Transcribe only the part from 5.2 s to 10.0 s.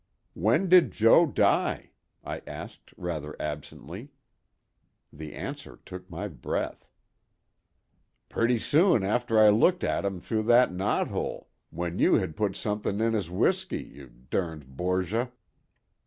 answer took my breath: "Pretty soon after I looked